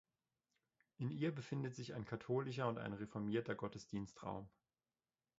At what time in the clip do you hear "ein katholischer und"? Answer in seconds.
1.93-2.79